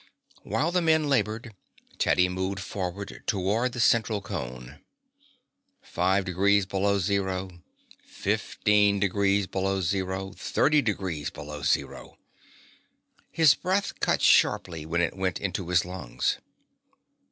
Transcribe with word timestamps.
While 0.41 0.71
the 0.71 0.81
men 0.81 1.09
labored, 1.09 1.53
Teddy 1.99 2.27
moved 2.27 2.59
forward 2.59 3.21
toward 3.27 3.73
the 3.73 3.79
central 3.79 4.19
cone. 4.19 4.79
Five 5.83 6.25
degrees 6.25 6.65
below 6.65 6.97
zero, 6.97 7.61
fifteen 8.03 8.99
degrees 8.99 9.45
below 9.45 9.79
zero, 9.79 10.31
thirty 10.33 10.81
degrees 10.81 11.29
below 11.29 11.61
zero 11.61 12.17
His 13.29 13.53
breath 13.53 13.99
cut 13.99 14.23
sharply 14.23 14.87
when 14.87 15.01
it 15.01 15.15
went 15.15 15.39
into 15.39 15.69
his 15.69 15.85
lungs. 15.85 16.39